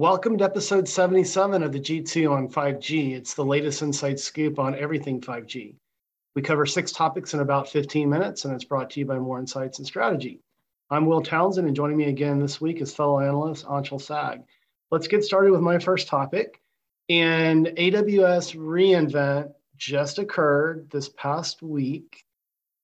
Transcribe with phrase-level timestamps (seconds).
[0.00, 3.14] Welcome to episode 77 of the G2 on 5G.
[3.14, 5.74] It's the latest inside scoop on everything 5G.
[6.34, 9.38] We cover six topics in about 15 minutes, and it's brought to you by Moor
[9.38, 10.40] Insights and Strategy.
[10.88, 14.40] I'm Will Townsend, and joining me again this week is fellow analyst Anshel Sag.
[14.90, 16.62] Let's get started with my first topic.
[17.10, 22.24] And AWS reInvent just occurred this past week,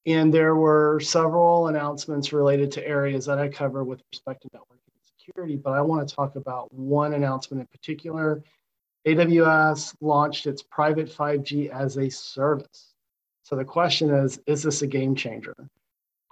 [0.05, 4.75] and there were several announcements related to areas that I cover with respect to network
[5.27, 8.42] security, but I want to talk about one announcement in particular.
[9.06, 12.95] AWS launched its private 5G as a service.
[13.42, 15.54] So the question is is this a game changer?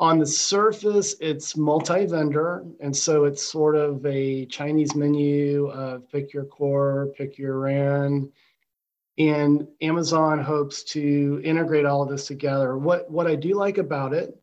[0.00, 2.64] On the surface, it's multi vendor.
[2.80, 8.30] And so it's sort of a Chinese menu of pick your core, pick your RAN.
[9.18, 12.76] And Amazon hopes to integrate all of this together.
[12.76, 14.36] What, what I do like about it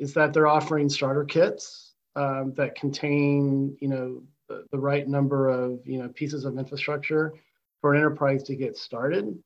[0.00, 1.85] is that they're offering starter kits
[2.16, 7.34] um, that contain, you know, the, the, right number of, you know, pieces of infrastructure
[7.80, 9.38] for an enterprise to get started.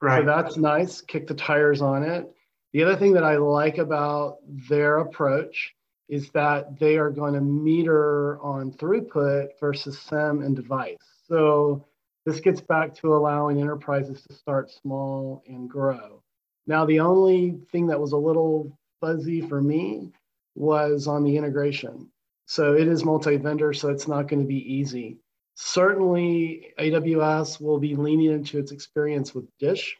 [0.00, 0.20] Right.
[0.20, 1.00] So that's nice.
[1.00, 2.30] Kick the tires on it.
[2.72, 5.74] The other thing that I like about their approach
[6.08, 10.98] is that they are going to meter on throughput versus SIM and device.
[11.26, 11.86] So
[12.26, 16.22] this gets back to allowing enterprises to start small and grow.
[16.66, 20.12] Now, the only thing that was a little fuzzy for me
[20.54, 22.10] was on the integration.
[22.46, 25.18] So it is multi-vendor, so it's not going to be easy.
[25.54, 29.96] Certainly, AWS will be leaning into its experience with Dish.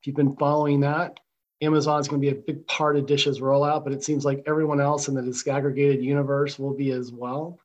[0.00, 1.18] If you've been following that,
[1.62, 4.42] Amazon is going to be a big part of Dish's rollout, but it seems like
[4.46, 7.58] everyone else in the disaggregated universe will be as well.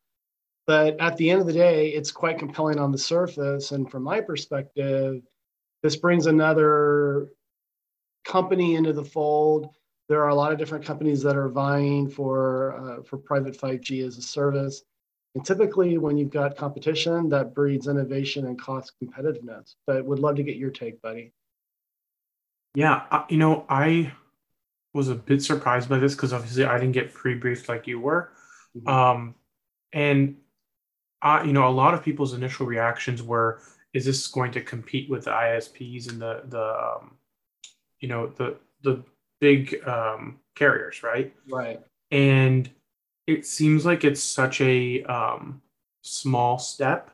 [0.68, 3.72] But at the end of the day, it's quite compelling on the surface.
[3.72, 5.22] And from my perspective,
[5.84, 7.30] this brings another
[8.24, 9.70] company into the fold
[10.12, 14.06] there are a lot of different companies that are vying for uh, for private 5G
[14.06, 14.84] as a service.
[15.36, 19.76] And typically, when you've got competition, that breeds innovation and cost competitiveness.
[19.88, 21.32] But would love to get your take, buddy.
[22.76, 24.12] Yeah, you know, I
[24.94, 28.34] was a bit surprised by this because obviously I didn't get pre-briefed like you were,
[28.78, 28.90] mm-hmm.
[28.90, 29.36] um,
[29.94, 30.36] and
[31.22, 33.62] I, you know, a lot of people's initial reactions were,
[33.94, 37.16] "Is this going to compete with the ISPs and the the, um,
[38.02, 39.06] you know, the the
[39.42, 41.34] big um, carriers, right?
[41.50, 41.82] Right.
[42.12, 42.70] And
[43.28, 45.62] it seems like it's such a um,
[46.04, 47.12] small step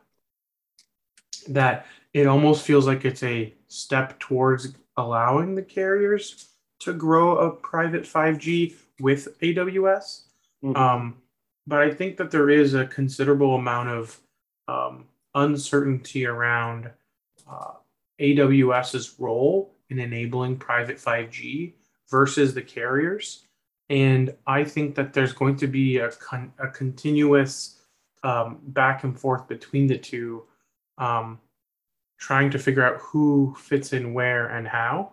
[1.48, 6.50] that it almost feels like it's a step towards allowing the carriers
[6.80, 10.24] to grow a private 5G with AWS.
[10.64, 10.76] Mm-hmm.
[10.76, 11.18] Um,
[11.66, 14.20] but I think that there is a considerable amount of
[14.68, 15.06] um,
[15.36, 16.90] uncertainty around
[17.50, 17.74] uh,
[18.20, 21.74] AWS's role in enabling private 5G
[22.10, 23.44] versus the carriers.
[23.90, 27.80] And I think that there's going to be a, con- a continuous
[28.24, 30.44] um, back and forth between the two,
[30.98, 31.40] um,
[32.20, 35.12] trying to figure out who fits in where and how.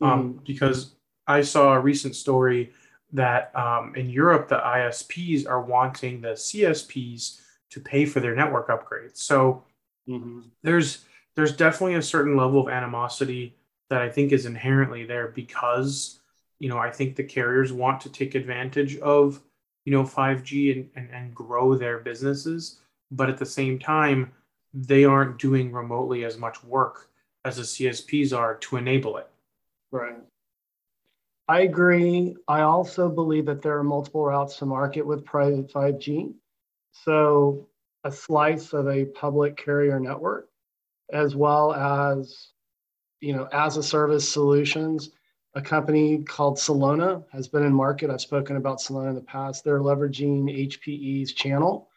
[0.00, 0.46] Um, mm.
[0.46, 0.94] Because
[1.26, 2.72] I saw a recent story
[3.12, 7.40] that um, in Europe, the ISPs are wanting the CSPs
[7.70, 9.18] to pay for their network upgrades.
[9.18, 9.64] So
[10.08, 10.40] mm-hmm.
[10.62, 11.04] there's
[11.34, 13.54] there's definitely a certain level of animosity
[13.90, 16.20] that I think is inherently there because
[16.58, 19.40] you know, I think the carriers want to take advantage of,
[19.84, 22.80] you know, 5G and, and, and grow their businesses.
[23.10, 24.32] But at the same time,
[24.72, 27.08] they aren't doing remotely as much work
[27.44, 29.28] as the CSPs are to enable it.
[29.90, 30.16] Right.
[31.48, 32.34] I agree.
[32.48, 36.34] I also believe that there are multiple routes to market with private 5G.
[36.90, 37.68] So,
[38.02, 40.48] a slice of a public carrier network,
[41.12, 42.48] as well as,
[43.20, 45.10] you know, as a service solutions
[45.56, 48.10] a company called Celona has been in market.
[48.10, 49.64] I've spoken about Celona in the past.
[49.64, 51.88] They're leveraging HPE's channel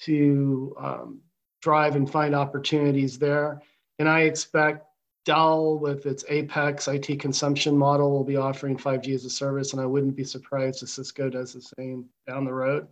[0.00, 1.20] to um,
[1.62, 3.62] drive and find opportunities there.
[4.00, 4.84] And I expect
[5.24, 9.72] Dell, with its Apex IT consumption model, will be offering 5G as a service.
[9.72, 12.88] And I wouldn't be surprised if Cisco does the same down the road.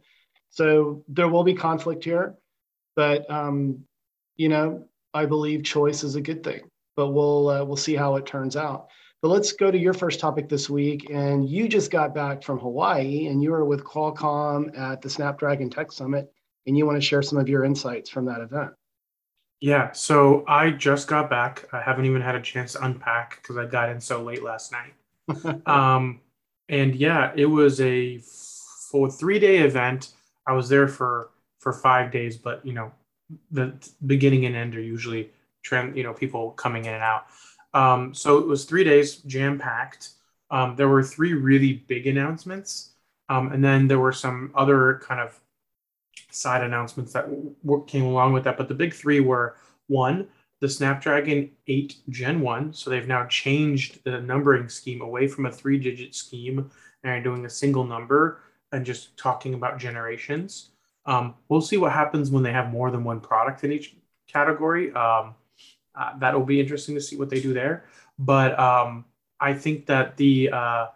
[0.50, 2.36] So there will be conflict here.
[2.94, 3.84] But, um,
[4.36, 6.60] you know, I believe choice is a good thing.
[6.94, 8.88] But we'll, uh, we'll see how it turns out.
[9.26, 11.10] But let's go to your first topic this week.
[11.10, 15.68] And you just got back from Hawaii and you were with Qualcomm at the Snapdragon
[15.68, 16.32] Tech Summit.
[16.68, 18.70] And you want to share some of your insights from that event.
[19.60, 21.66] Yeah, so I just got back.
[21.72, 24.70] I haven't even had a chance to unpack because I got in so late last
[24.70, 25.62] night.
[25.66, 26.20] um,
[26.68, 28.20] and yeah, it was a
[28.92, 30.12] full three day event.
[30.46, 32.92] I was there for for five days, but you know,
[33.50, 33.74] the
[34.06, 35.32] beginning and end are usually
[35.64, 35.96] trend.
[35.96, 37.24] You know, people coming in and out.
[37.76, 40.10] Um, so it was three days, jam packed.
[40.50, 42.92] Um, there were three really big announcements,
[43.28, 45.38] um, and then there were some other kind of
[46.30, 47.28] side announcements that
[47.64, 48.56] w- came along with that.
[48.56, 49.56] But the big three were
[49.88, 50.26] one,
[50.60, 52.72] the Snapdragon 8 Gen 1.
[52.72, 56.70] So they've now changed the numbering scheme away from a three digit scheme
[57.04, 58.40] and are doing a single number
[58.72, 60.70] and just talking about generations.
[61.04, 63.96] Um, we'll see what happens when they have more than one product in each
[64.28, 64.92] category.
[64.92, 65.34] Um,
[65.96, 67.84] uh, that'll be interesting to see what they do there.
[68.18, 69.04] But um,
[69.40, 70.86] I think that the uh,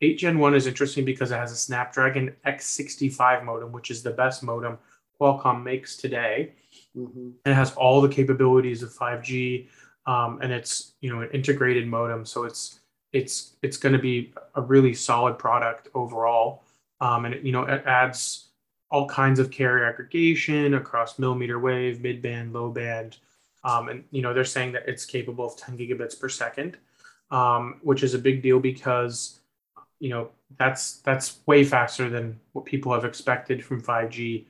[0.00, 4.10] 8 Gen 1 is interesting because it has a Snapdragon X65 modem, which is the
[4.10, 4.78] best modem
[5.20, 6.52] Qualcomm makes today.
[6.96, 7.30] Mm-hmm.
[7.44, 9.68] And it has all the capabilities of 5G,
[10.06, 12.80] um, and it's you know an integrated modem, so it's
[13.12, 16.64] it's it's going to be a really solid product overall.
[17.00, 18.48] Um, and it, you know it adds
[18.90, 23.18] all kinds of carrier aggregation across millimeter wave, midband, low band,
[23.64, 26.78] um, and you know they're saying that it's capable of 10 gigabits per second,
[27.30, 29.40] um, which is a big deal because
[29.98, 34.46] you know that's that's way faster than what people have expected from 5G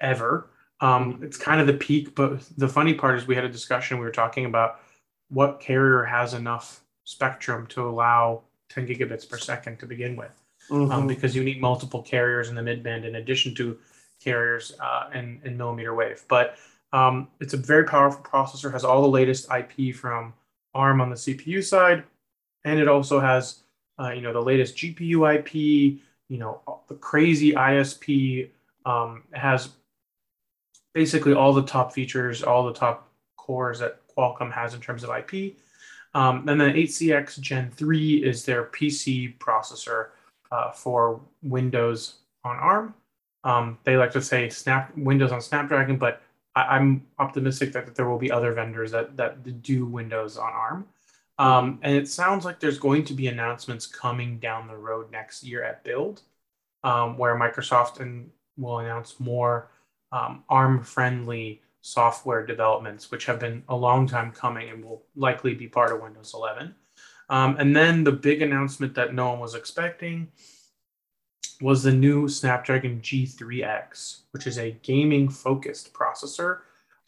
[0.00, 0.50] ever.
[0.80, 3.98] Um, it's kind of the peak, but the funny part is we had a discussion.
[3.98, 4.80] We were talking about
[5.28, 10.88] what carrier has enough spectrum to allow 10 gigabits per second to begin with, um,
[10.88, 11.06] mm-hmm.
[11.06, 13.78] because you need multiple carriers in the midband in addition to
[14.22, 16.24] carriers uh, in, in millimeter wave.
[16.28, 16.56] But
[16.94, 20.32] um, it's a very powerful processor, has all the latest IP from
[20.74, 22.04] ARM on the CPU side,
[22.64, 23.64] and it also has
[23.98, 25.54] uh, you know the latest GPU IP,
[26.28, 28.50] you know the crazy ISP.
[28.86, 29.70] Um, has
[30.92, 35.10] basically all the top features, all the top cores that Qualcomm has in terms of
[35.10, 35.56] IP.
[36.14, 40.08] Um, and then 8CX Gen 3 is their PC processor
[40.52, 42.94] uh, for Windows on ARM.
[43.42, 46.22] Um, they like to say Snap Windows on Snapdragon, but
[46.56, 50.86] I, am optimistic that, there will be other vendors that, that do Windows on ARM.
[51.38, 55.42] Um, and it sounds like there's going to be announcements coming down the road next
[55.42, 56.22] year at Build,
[56.84, 59.70] um, where Microsoft and will announce more
[60.12, 65.54] um, ARM friendly software developments, which have been a long time coming and will likely
[65.54, 66.74] be part of Windows 11.
[67.28, 70.28] Um, and then the big announcement that no one was expecting
[71.60, 76.58] was the new Snapdragon G3X, which is a gaming focused processor,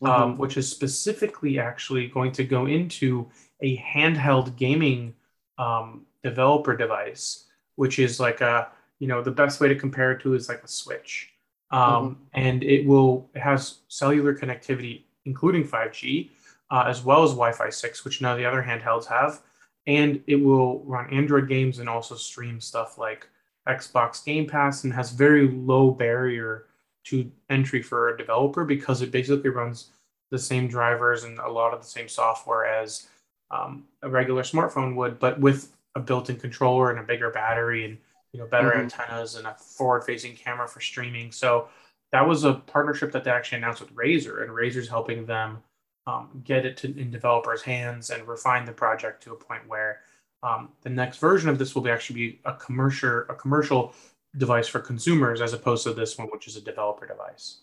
[0.03, 0.23] um, mm-hmm.
[0.23, 3.27] um, which is specifically actually going to go into
[3.61, 5.15] a handheld gaming
[5.59, 7.47] um, developer device,
[7.77, 10.63] which is like a, you know, the best way to compare it to is like
[10.63, 11.33] a Switch
[11.71, 12.13] um, mm-hmm.
[12.35, 16.31] and it will it has cellular connectivity, including 5G,
[16.71, 19.43] uh, as well as Wi-Fi 6, which none of the other handhelds have,
[19.87, 23.29] and it will run Android games and also stream stuff like
[23.67, 26.67] Xbox Game Pass, and has very low barrier
[27.05, 29.91] to entry for a developer because it basically runs
[30.31, 33.09] the same drivers and a lot of the same software as
[33.51, 37.99] um, a regular smartphone would, but with a built-in controller and a bigger battery and
[38.33, 38.81] you know, better mm-hmm.
[38.81, 41.33] antennas and a forward-facing camera for streaming.
[41.33, 41.69] So
[42.13, 45.59] that was a partnership that they actually announced with Razer, and Razer's helping them
[46.07, 50.01] um, get it to, in developers' hands and refine the project to a point where
[50.43, 53.95] um, the next version of this will be actually be a commercial a commercial
[54.37, 57.59] device for consumers as opposed to this one, which is a developer device.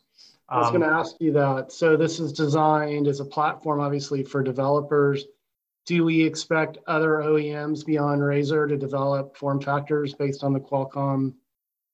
[0.49, 1.71] I was going to um, ask you that.
[1.71, 5.25] So this is designed as a platform, obviously, for developers
[5.85, 11.33] do we expect other OEMs beyond Razer to develop form factors based on the Qualcomm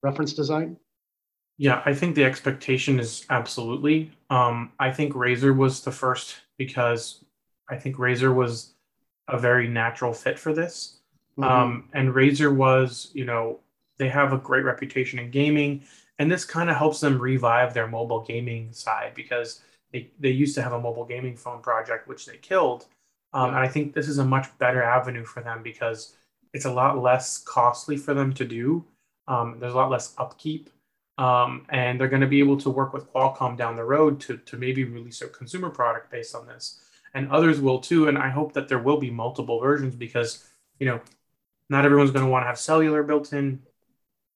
[0.04, 0.78] reference design?
[1.58, 4.12] Yeah, I think the expectation is absolutely.
[4.30, 7.24] Um, I think Razer was the first because
[7.70, 8.76] I think Razer was
[9.32, 11.00] a very natural fit for this.
[11.38, 11.44] Mm-hmm.
[11.44, 13.60] Um, and Razer was, you know,
[13.98, 15.84] they have a great reputation in gaming,
[16.20, 20.56] and this kind of helps them revive their mobile gaming side because they, they used
[20.56, 22.86] to have a mobile gaming phone project, which they killed.
[23.34, 26.16] Um, and I think this is a much better avenue for them because
[26.54, 28.86] it's a lot less costly for them to do.
[29.28, 30.70] Um, there's a lot less upkeep.
[31.20, 34.38] Um, and they're going to be able to work with Qualcomm down the road to,
[34.38, 36.80] to maybe release a consumer product based on this.
[37.14, 38.08] And others will too.
[38.08, 40.48] And I hope that there will be multiple versions because,
[40.80, 41.02] you know,
[41.70, 43.62] not everyone's going to want to have cellular built in.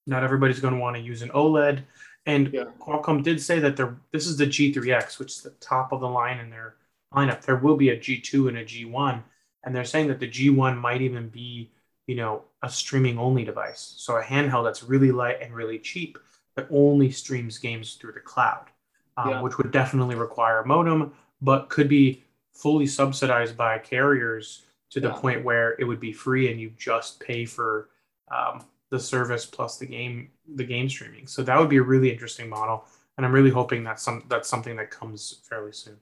[0.05, 1.83] Not everybody's going to want to use an OLED.
[2.25, 2.65] And yeah.
[2.79, 6.09] Qualcomm did say that they're, this is the G3X, which is the top of the
[6.09, 6.75] line in their
[7.13, 7.41] lineup.
[7.41, 9.21] There will be a G2 and a G1,
[9.63, 11.71] and they're saying that the G1 might even be,
[12.07, 13.95] you know, a streaming only device.
[13.97, 16.17] So a handheld that's really light and really cheap
[16.55, 18.65] that only streams games through the cloud,
[19.17, 19.41] um, yeah.
[19.41, 22.23] which would definitely require a modem, but could be
[22.53, 25.15] fully subsidized by carriers to the yeah.
[25.15, 27.89] point where it would be free and you just pay for
[28.31, 31.25] um, the service plus the game the game streaming.
[31.27, 32.85] So that would be a really interesting model,
[33.17, 35.97] and I'm really hoping that's some that's something that comes fairly soon.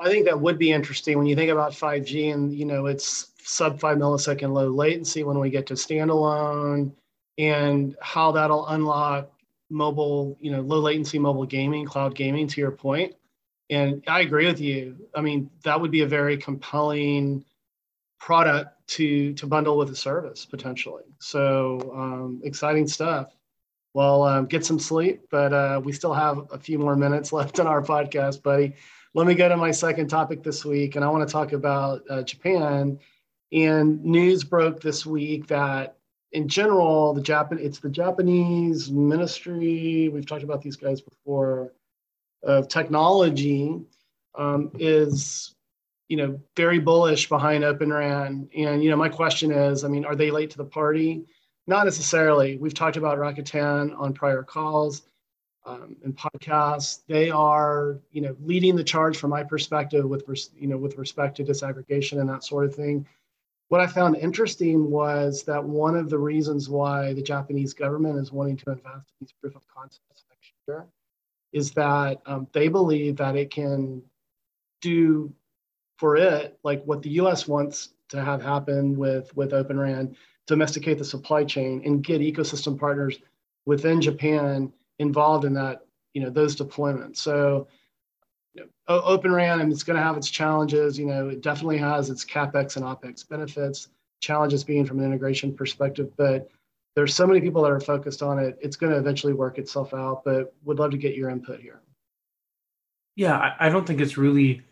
[0.00, 3.32] I think that would be interesting when you think about 5G and you know it's
[3.42, 6.92] sub five millisecond low latency when we get to standalone
[7.38, 9.30] and how that'll unlock
[9.70, 12.46] mobile, you know, low latency mobile gaming, cloud gaming.
[12.48, 13.14] To your point,
[13.70, 14.96] and I agree with you.
[15.14, 17.44] I mean, that would be a very compelling
[18.18, 21.04] product to to bundle with a service potentially.
[21.18, 23.34] So um, exciting stuff.
[23.94, 27.58] Well, um, get some sleep, but uh, we still have a few more minutes left
[27.58, 28.74] in our podcast, buddy.
[29.14, 32.02] Let me go to my second topic this week, and I want to talk about
[32.10, 32.98] uh, Japan.
[33.52, 35.96] And news broke this week that,
[36.32, 40.10] in general, the Japan it's the Japanese Ministry.
[40.12, 41.72] We've talked about these guys before
[42.42, 43.80] of technology
[44.36, 45.54] um, is
[46.08, 48.48] you know very bullish behind Open RAN.
[48.56, 51.24] And you know my question is, I mean, are they late to the party?
[51.66, 52.58] Not necessarily.
[52.58, 55.02] We've talked about Rakuten on prior calls
[55.64, 57.00] um, and podcasts.
[57.08, 60.24] They are you know leading the charge from my perspective with
[60.58, 63.06] you know with respect to disaggregation and that sort of thing.
[63.68, 68.30] What I found interesting was that one of the reasons why the Japanese government is
[68.30, 70.86] wanting to invest in these proof of concepts next year
[71.56, 74.02] is that um, they believe that it can
[74.82, 75.32] do
[75.96, 77.48] for it like what the U.S.
[77.48, 80.14] wants to have happen with with Open RAN,
[80.46, 83.18] domesticate the supply chain and get ecosystem partners
[83.64, 87.16] within Japan involved in that you know those deployments.
[87.16, 87.68] So
[88.52, 90.98] you know, Open RAN and it's going to have its challenges.
[90.98, 93.88] You know, it definitely has its capex and opex benefits.
[94.20, 96.50] Challenges being from an integration perspective, but
[96.96, 98.58] there's so many people that are focused on it.
[98.60, 101.82] It's going to eventually work itself out, but would love to get your input here.
[103.14, 104.62] Yeah, I, don't think it's really.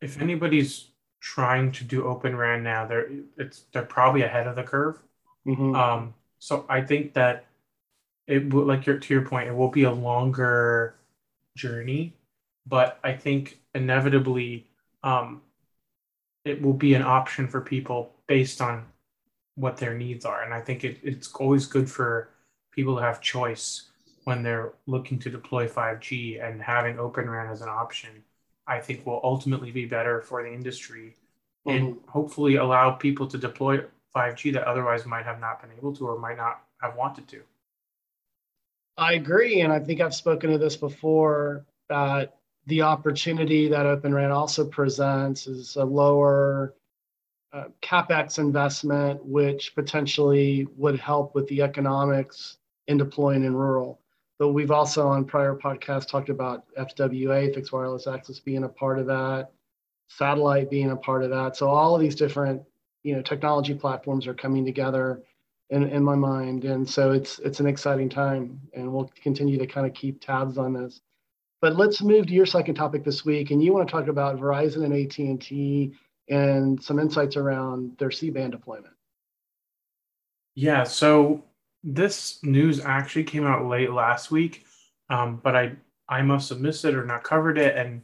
[0.00, 0.88] If anybody's
[1.20, 5.00] trying to do Open RAN now, they're it's they're probably ahead of the curve.
[5.46, 5.74] Mm-hmm.
[5.74, 7.46] Um, so I think that
[8.26, 10.96] it will, like your to your point, it will be a longer
[11.56, 12.14] journey,
[12.66, 14.66] but I think inevitably,
[15.02, 15.42] um,
[16.44, 18.86] it will be an option for people based on
[19.54, 20.42] what their needs are.
[20.42, 22.30] And I think it, it's always good for
[22.72, 23.90] people to have choice
[24.24, 28.10] when they're looking to deploy 5G and having Open RAN as an option,
[28.66, 31.16] I think will ultimately be better for the industry
[31.66, 31.76] mm-hmm.
[31.76, 33.80] and hopefully allow people to deploy
[34.14, 37.42] 5G that otherwise might have not been able to or might not have wanted to.
[38.96, 39.62] I agree.
[39.62, 44.64] And I think I've spoken to this before that the opportunity that Open RAN also
[44.64, 46.74] presents is a lower
[47.52, 52.56] uh, capex investment, which potentially would help with the economics
[52.88, 54.00] in deploying in rural.
[54.38, 58.98] But we've also on prior podcasts talked about FWA, fixed wireless access, being a part
[58.98, 59.50] of that,
[60.08, 61.56] satellite being a part of that.
[61.56, 62.62] So all of these different,
[63.02, 65.22] you know, technology platforms are coming together
[65.70, 69.66] in, in my mind, and so it's it's an exciting time, and we'll continue to
[69.66, 71.00] kind of keep tabs on this.
[71.62, 74.38] But let's move to your second topic this week, and you want to talk about
[74.38, 75.96] Verizon and AT
[76.28, 78.94] and some insights around their C-band deployment.
[80.54, 81.44] Yeah, so
[81.82, 84.64] this news actually came out late last week,
[85.10, 85.72] um, but I
[86.08, 88.02] I must have missed it or not covered it, and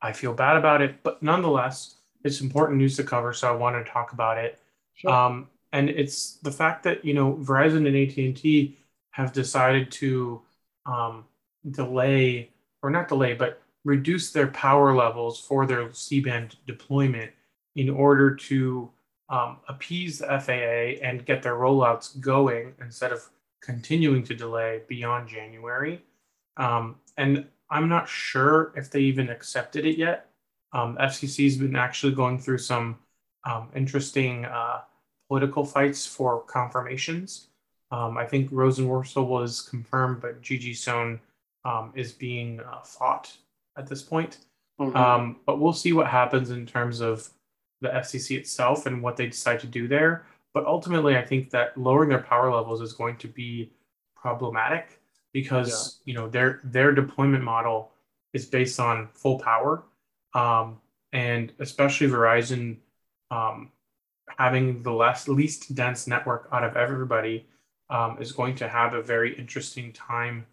[0.00, 1.02] I feel bad about it.
[1.02, 4.58] But nonetheless, it's important news to cover, so I wanted to talk about it.
[4.94, 5.10] Sure.
[5.10, 8.78] Um, and it's the fact that you know Verizon and AT and T
[9.10, 10.40] have decided to
[10.86, 11.24] um,
[11.70, 12.50] delay
[12.82, 17.30] or not delay, but reduce their power levels for their C-band deployment
[17.76, 18.90] in order to
[19.28, 23.28] um, appease the FAA and get their rollouts going instead of
[23.62, 26.02] continuing to delay beyond January.
[26.56, 30.30] Um, and I'm not sure if they even accepted it yet.
[30.72, 32.98] Um, FCC's been actually going through some
[33.44, 34.80] um, interesting uh,
[35.28, 37.48] political fights for confirmations.
[37.90, 40.76] Um, I think Rosenworcel was confirmed, but Gigi
[41.64, 43.36] um, is being uh, fought
[43.76, 44.38] at this point.
[44.80, 44.96] Mm-hmm.
[44.96, 47.30] Um, but we'll see what happens in terms of
[47.80, 50.26] the FCC itself and what they decide to do there.
[50.52, 53.72] But ultimately, I think that lowering their power levels is going to be
[54.16, 55.00] problematic
[55.32, 56.12] because yeah.
[56.12, 57.90] you know their their deployment model
[58.32, 59.84] is based on full power,
[60.34, 60.80] um,
[61.12, 62.76] and especially Verizon
[63.30, 63.70] um,
[64.38, 67.46] having the less least dense network out of everybody
[67.90, 70.46] um, is going to have a very interesting time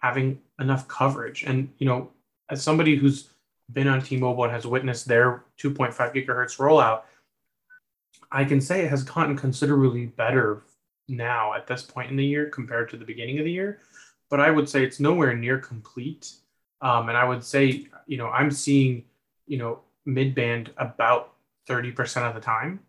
[0.00, 1.44] having enough coverage.
[1.44, 2.10] And you know,
[2.50, 3.30] as somebody who's
[3.72, 7.02] been on T-Mobile and has witnessed their 2.5 gigahertz rollout,
[8.32, 10.62] I can say it has gotten considerably better
[11.08, 13.80] now at this point in the year compared to the beginning of the year.
[14.28, 16.32] But I would say it's nowhere near complete.
[16.80, 19.04] Um, and I would say, you know, I'm seeing,
[19.46, 21.34] you know, mid-band about
[21.68, 22.80] 30% of the time,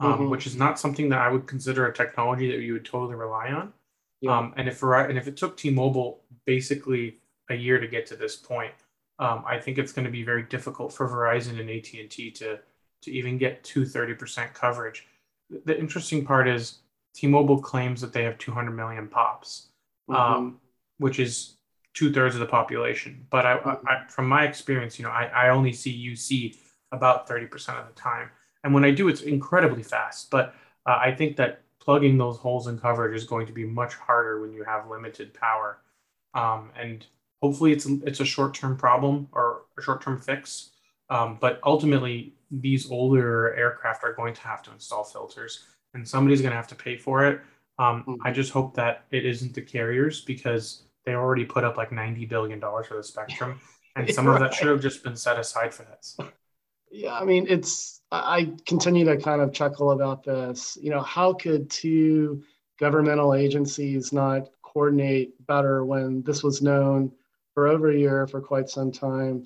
[0.00, 0.30] um, mm-hmm.
[0.30, 3.50] which is not something that I would consider a technology that you would totally rely
[3.50, 3.72] on.
[4.20, 4.36] Yeah.
[4.36, 7.18] Um, and if and if it took T-Mobile basically
[7.50, 8.72] a year to get to this point,
[9.18, 12.30] um, I think it's going to be very difficult for Verizon and AT and T
[12.32, 12.58] to
[13.02, 15.06] to even get to 30% coverage.
[15.64, 16.78] The interesting part is
[17.14, 19.68] T-Mobile claims that they have 200 million pops,
[20.10, 20.20] mm-hmm.
[20.20, 20.60] um,
[20.98, 21.58] which is
[21.94, 23.24] two thirds of the population.
[23.30, 23.86] But I, mm-hmm.
[23.86, 26.56] I, from my experience, you know, I, I only see UC
[26.92, 28.30] about 30% of the time.
[28.64, 30.30] And when I do, it's incredibly fast.
[30.30, 30.54] But
[30.86, 34.40] uh, I think that plugging those holes in coverage is going to be much harder
[34.40, 35.78] when you have limited power.
[36.34, 37.06] Um, and
[37.42, 40.70] hopefully it's, it's a short-term problem or a short-term fix.
[41.10, 45.64] Um, but ultimately, these older aircraft are going to have to install filters
[45.94, 47.40] and somebody's going to have to pay for it.
[47.78, 48.14] Um, mm-hmm.
[48.24, 52.28] I just hope that it isn't the carriers because they already put up like $90
[52.28, 53.60] billion for the spectrum.
[53.96, 54.34] And some right.
[54.34, 56.16] of that should have just been set aside for this.
[56.88, 60.78] Yeah, I mean, it's, I continue to kind of chuckle about this.
[60.80, 62.44] You know, how could two
[62.78, 67.10] governmental agencies not coordinate better when this was known
[67.58, 69.44] for over a year for quite some time?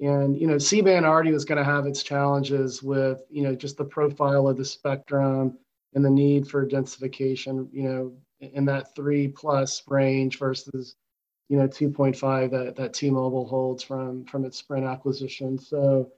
[0.00, 3.76] And, you know, C-band already was going to have its challenges with, you know, just
[3.76, 5.58] the profile of the spectrum
[5.92, 10.96] and the need for densification, you know, in that three plus range versus,
[11.50, 15.58] you know, 2.5 that, that T-Mobile holds from, from its Sprint acquisition.
[15.58, 16.10] So,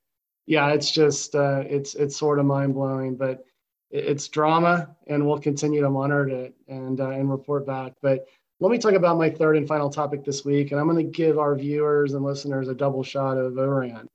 [0.47, 3.45] yeah, it's just, uh, it's, it's sort of mind blowing, but
[3.91, 7.95] it's drama and we'll continue to monitor it and, uh, and report back.
[8.03, 8.25] But
[8.61, 11.12] let me talk about my third and final topic this week, and I'm going to
[11.12, 14.08] give our viewers and listeners a double shot of ORAN.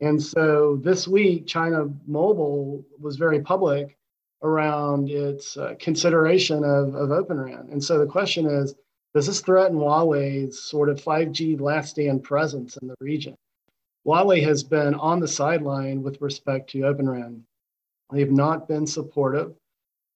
[0.00, 3.96] And so this week, China Mobile was very public
[4.42, 7.68] around its uh, consideration of, of Open RAN.
[7.70, 8.74] And so the question is
[9.14, 13.36] does this threaten Huawei's sort of 5G last stand presence in the region?
[14.06, 17.44] Huawei has been on the sideline with respect to Open RAN.
[18.12, 19.54] They've not been supportive.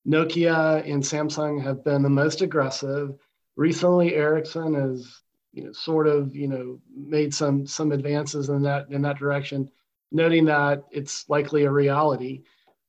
[0.07, 3.15] Nokia and Samsung have been the most aggressive
[3.59, 5.21] recently Ericsson has
[5.53, 9.71] you know sort of you know made some some advances in that in that direction,
[10.11, 12.45] noting that it's likely a reality.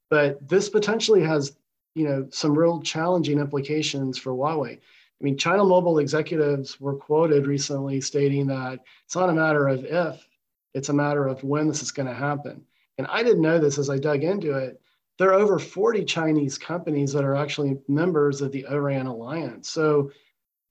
[0.09, 1.57] But this potentially has
[1.95, 4.75] you know some real challenging implications for Huawei.
[4.77, 9.83] I mean, China Mobile executives were quoted recently stating that it's not a matter of
[9.83, 10.25] if,
[10.73, 12.63] it's a matter of when this is going to happen.
[12.97, 14.79] And I didn't know this as I dug into it.
[15.17, 19.69] There are over 40 Chinese companies that are actually members of the ORAN alliance.
[19.69, 20.11] So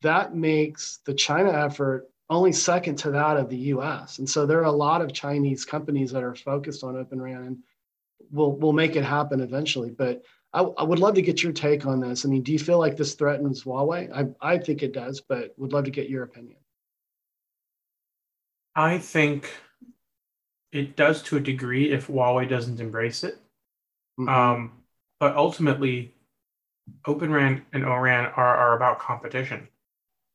[0.03, 4.19] that makes the China effort only second to that of the US.
[4.19, 7.45] And so there are a lot of Chinese companies that are focused on Open RAN
[7.45, 7.59] and
[8.31, 9.91] will will make it happen eventually.
[9.91, 12.25] But I, I, would love to get your take on this.
[12.25, 14.11] I mean, do you feel like this threatens Huawei?
[14.13, 16.57] I, I think it does, but would love to get your opinion.
[18.75, 19.51] I think
[20.73, 23.39] it does to a degree if Huawei doesn't embrace it.
[24.19, 24.29] Mm-hmm.
[24.29, 24.73] Um,
[25.21, 26.15] but ultimately,
[27.07, 29.69] Open RAN and ORAN are, are about competition.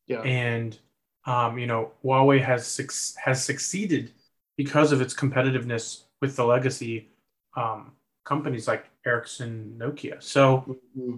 [0.08, 0.22] Yeah.
[0.22, 0.78] And
[1.26, 4.12] um, you know, Huawei has has succeeded
[4.58, 7.10] because of its competitiveness with the legacy
[7.56, 10.22] um, companies like Ericsson, Nokia.
[10.22, 11.18] So mm-hmm.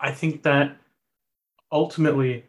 [0.00, 0.76] I think that
[1.70, 2.44] ultimately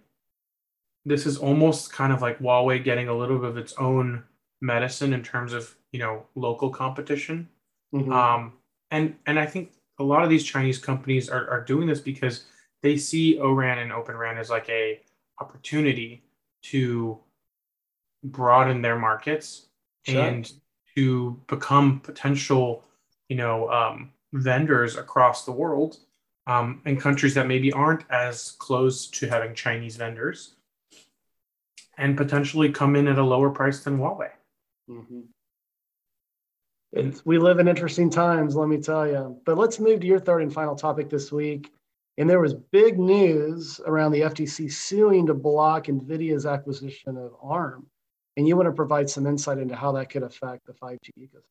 [1.06, 4.23] this is almost kind of like Huawei getting a little bit of its own
[4.62, 7.47] medicine in terms of you know local competition.
[7.93, 8.12] Mm-hmm.
[8.12, 8.54] Um,
[8.91, 12.45] and and I think a lot of these Chinese companies are, are doing this because
[12.82, 15.02] they see ORAN and Open RAN as like a
[15.39, 16.23] opportunity
[16.62, 17.19] to
[18.23, 19.67] broaden their markets
[20.06, 20.21] sure.
[20.21, 20.52] and
[20.95, 22.84] to become potential,
[23.30, 25.97] you know, um, vendors across the world
[26.47, 30.56] um, in countries that maybe aren't as close to having Chinese vendors
[31.97, 34.32] and potentially come in at a lower price than Huawei.
[34.89, 35.21] Mm-hmm.
[37.25, 39.39] we live in interesting times, let me tell you.
[39.45, 41.71] But let's move to your third and final topic this week.
[42.20, 47.88] And there was big news around the FTC suing to block NVIDIA's acquisition of ARM.
[48.36, 51.44] And you want to provide some insight into how that could affect the 5G ecosystem.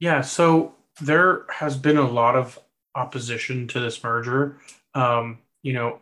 [0.00, 2.58] Yeah, so there has been a lot of
[2.94, 4.58] opposition to this merger.
[4.94, 6.00] Um, you know,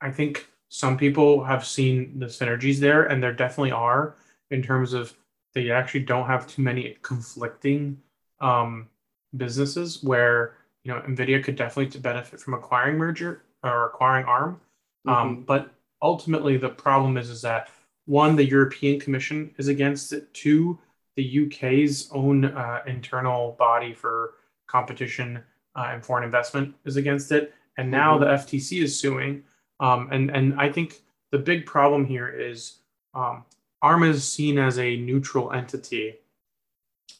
[0.00, 4.16] I think some people have seen the synergies there, and there definitely are
[4.52, 5.12] in terms of
[5.52, 7.98] they actually don't have too many conflicting
[8.40, 8.88] um,
[9.36, 14.60] businesses where you know, NVIDIA could definitely benefit from acquiring merger or acquiring ARM.
[15.06, 15.28] Um, mm-hmm.
[15.28, 17.70] Um, but ultimately, the problem is, is that
[18.06, 20.32] one, the European Commission is against it.
[20.34, 20.78] Two,
[21.16, 24.34] the UK's own uh, internal body for
[24.66, 25.42] competition
[25.76, 27.54] uh, and foreign investment is against it.
[27.78, 28.24] And now mm-hmm.
[28.24, 29.44] the FTC is suing.
[29.80, 32.78] Um, and, and I think the big problem here is
[33.14, 33.44] um,
[33.82, 36.16] ARM is seen as a neutral entity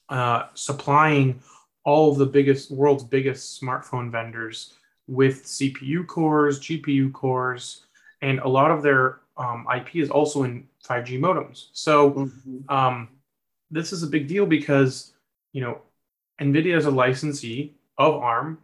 [0.09, 1.41] uh, supplying
[1.85, 4.75] all of the biggest world's biggest smartphone vendors
[5.09, 7.87] with CPU cores, GPU cores,
[8.21, 11.69] and a lot of their um, IP is also in 5G modems.
[11.73, 12.75] So mm-hmm.
[12.75, 13.09] um,
[13.71, 15.13] this is a big deal because
[15.53, 15.81] you know
[16.41, 18.59] NVIDIA is a licensee of ARM,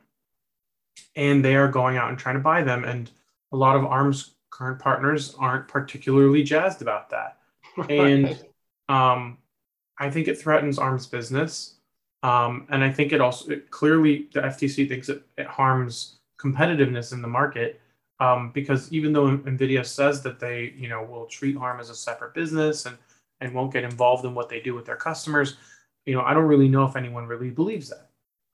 [1.17, 2.85] and they are going out and trying to buy them.
[2.85, 3.11] And
[3.53, 7.37] a lot of ARM's current partners aren't particularly jazzed about that.
[7.89, 8.37] And
[8.89, 9.39] um,
[9.99, 11.78] I think it threatens ARM's business.
[12.23, 17.13] Um, and I think it also it clearly the FTC thinks it, it harms competitiveness
[17.13, 17.81] in the market
[18.21, 21.95] um, because even though NVIDIA says that they you know will treat ARM as a
[21.95, 22.97] separate business and
[23.41, 25.57] and won't get involved in what they do with their customers,
[26.07, 28.09] you know I don't really know if anyone really believes that.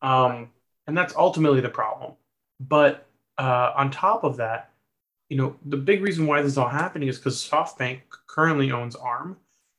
[0.07, 0.51] Um,
[0.87, 2.13] and that's ultimately the problem.
[2.61, 3.07] But
[3.39, 4.71] uh, on top of that,
[5.29, 8.95] you know, the big reason why this is all happening is because SoftBank currently owns
[8.95, 9.37] ARM,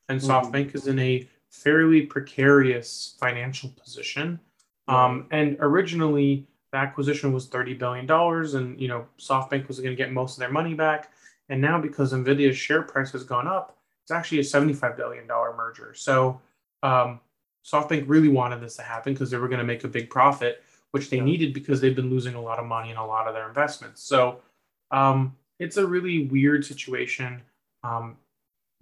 [0.09, 0.29] and mm-hmm.
[0.29, 0.75] SoftBank mm.
[0.75, 1.27] is in a
[1.63, 4.39] fairly precarious financial position.
[4.87, 9.91] Um, and originally, the acquisition was thirty billion dollars, and you know, SoftBank was going
[9.91, 11.11] to get most of their money back.
[11.49, 15.55] And now, because Nvidia's share price has gone up, it's actually a seventy-five billion dollar
[15.55, 15.93] merger.
[15.95, 16.39] So,
[16.83, 17.19] um,
[17.65, 20.63] SoftBank really wanted this to happen because they were going to make a big profit
[20.95, 23.33] which they needed because they've been losing a lot of money in a lot of
[23.33, 24.01] their investments.
[24.01, 24.39] So
[24.91, 27.41] um, it's a really weird situation.
[27.83, 28.15] Um,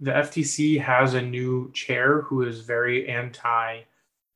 [0.00, 3.80] the FTC has a new chair who is very anti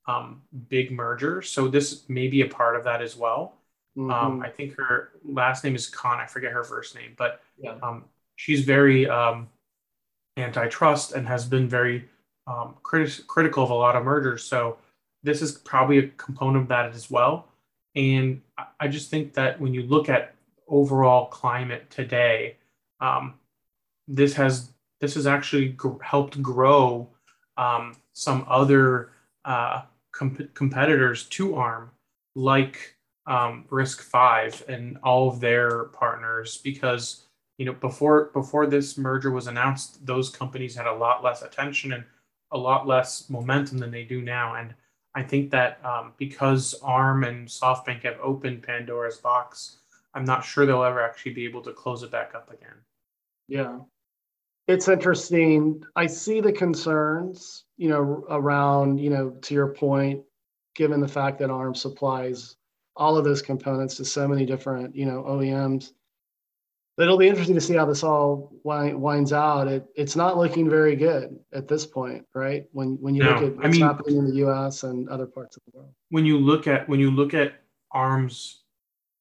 [0.07, 1.51] um, big mergers.
[1.51, 3.55] So this may be a part of that as well.
[3.97, 4.43] Um, mm-hmm.
[4.43, 6.19] I think her last name is Khan.
[6.19, 7.75] I forget her first name, but yeah.
[7.83, 8.05] Um,
[8.37, 9.49] she's very um,
[10.37, 12.09] antitrust and has been very
[12.83, 14.45] crit- critical of a lot of mergers.
[14.45, 14.79] So
[15.23, 17.49] this is probably a component of that as well.
[17.95, 18.41] And
[18.79, 20.35] I just think that when you look at
[20.69, 22.57] overall climate today,
[23.01, 23.35] um,
[24.07, 27.09] this has this has actually helped grow
[27.57, 29.13] um, some other
[29.45, 29.83] uh,
[30.13, 31.91] comp- competitors to ARM,
[32.35, 37.27] like um, RISC-V and all of their partners, because
[37.59, 41.93] you know before before this merger was announced, those companies had a lot less attention
[41.93, 42.05] and
[42.53, 44.75] a lot less momentum than they do now, and
[45.15, 49.79] I think that um, because ARM and SoftBank have opened Pandora's box,
[50.15, 52.77] I'm not sure they'll ever actually be able to close it back up again.
[53.49, 53.79] Yeah.
[54.69, 55.83] It's interesting.
[55.97, 60.23] I see the concerns, you know, around, you know, to your point,
[60.77, 62.57] given the fact that ARM supplies
[62.95, 65.93] all of those components to so many different, you know, OEMs
[66.99, 69.69] it'll be interesting to see how this all winds out.
[69.69, 72.65] It, it's not looking very good at this point, right?
[72.73, 74.83] When when you no, look at what's I mean, happening in the U.S.
[74.83, 75.93] and other parts of the world.
[76.11, 77.55] When you look at when you look at
[77.93, 78.63] ARM's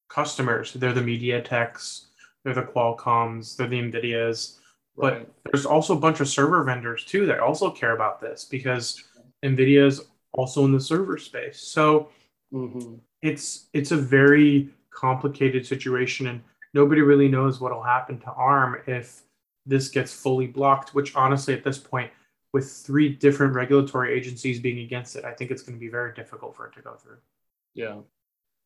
[0.08, 2.06] customers, they're the MediaTeks,
[2.44, 4.58] they're the Qualcomms, they're the Nvidias,
[4.98, 5.26] right.
[5.44, 9.04] but there's also a bunch of server vendors too that also care about this because
[9.44, 11.58] Nvidia is also in the server space.
[11.58, 12.10] So
[12.52, 12.94] mm-hmm.
[13.22, 16.42] it's it's a very complicated situation and
[16.74, 19.22] nobody really knows what will happen to ARM if
[19.66, 22.10] this gets fully blocked, which honestly, at this point,
[22.52, 26.14] with three different regulatory agencies being against it, I think it's going to be very
[26.14, 27.18] difficult for it to go through.
[27.74, 27.98] Yeah.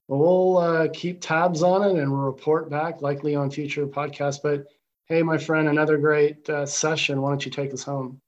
[0.08, 4.40] Well, we'll uh, keep tabs on it and we'll report back likely on future podcasts.
[4.40, 4.66] But
[5.06, 7.20] hey, my friend, another great uh, session.
[7.20, 8.18] Why don't you take us home?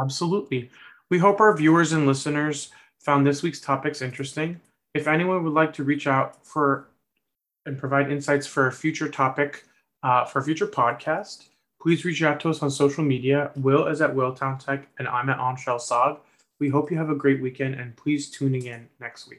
[0.00, 0.70] Absolutely.
[1.10, 4.60] We hope our viewers and listeners found this week's topics interesting.
[4.94, 6.88] If anyone would like to reach out for
[7.66, 9.64] and provide insights for a future topic
[10.02, 11.48] uh, for a future podcast,
[11.80, 13.50] please reach out to us on social media.
[13.56, 16.16] Will is at Willtown Tech, and I'm at Anshel Sag.
[16.60, 19.26] We hope you have a great weekend, and please tuning in next week.